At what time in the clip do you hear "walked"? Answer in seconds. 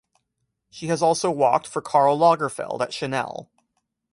1.29-1.67